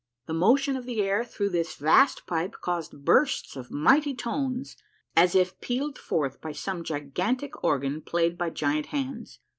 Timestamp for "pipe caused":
2.25-3.05